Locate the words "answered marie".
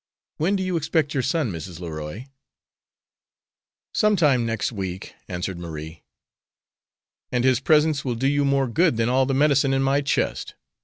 5.27-6.01